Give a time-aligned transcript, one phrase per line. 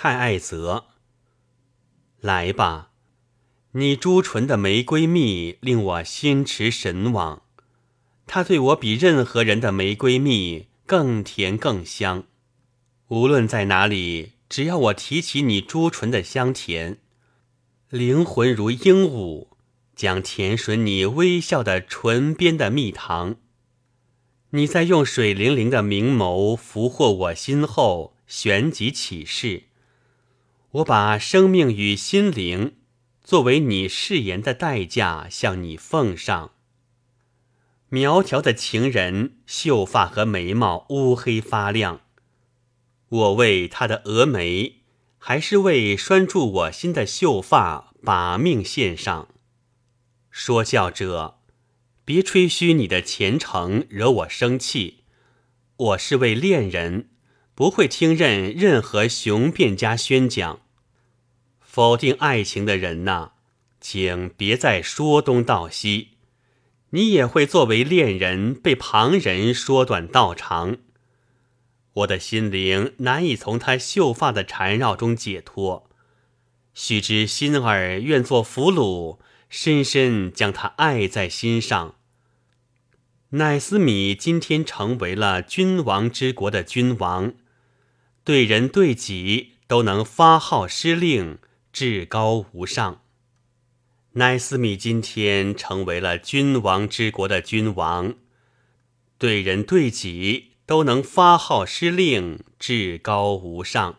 [0.00, 0.84] 太爱泽，
[2.20, 2.92] 来吧，
[3.72, 7.42] 你朱唇的玫瑰蜜令我心驰神往，
[8.24, 12.22] 它对我比任何人的玫瑰蜜更甜更香。
[13.08, 17.00] 无论在哪里，只要我提起你朱唇的香甜，
[17.88, 19.48] 灵魂如鹦鹉，
[19.96, 23.34] 将甜吮你微笑的唇边的蜜糖。
[24.50, 29.64] 你在用水灵灵的明眸俘获我心后，旋即起誓。
[30.72, 32.76] 我把生命与心灵
[33.22, 36.52] 作为你誓言的代价向你奉上。
[37.88, 42.02] 苗条的情人，秀发和眉毛乌黑发亮。
[43.08, 44.82] 我为他的峨眉，
[45.16, 49.28] 还是为拴住我心的秀发，把命献上。
[50.30, 51.36] 说教者。
[52.04, 55.04] 别吹嘘你的虔诚，惹我生气。
[55.76, 57.10] 我是位恋人，
[57.58, 60.60] 不会听任任何雄辩家宣讲。
[61.60, 63.32] 否定爱情的人呐，
[63.80, 66.10] 请别再说东道西。
[66.90, 70.76] 你也会作为恋人被旁人说短道长。
[71.94, 75.90] 我的心灵难以从他秀发的缠绕中解脱。
[76.74, 81.96] 须知心儿愿做俘虏，深深将他爱在心上。
[83.30, 87.34] 奈斯米今天成为了君王之国的君王，
[88.28, 91.38] 对人对己都能发号施令，
[91.72, 93.00] 至高无上。
[94.12, 98.16] 奈斯米今天成为了君王之国的君王，
[99.16, 103.96] 对人对己都能发号施令，至高无上。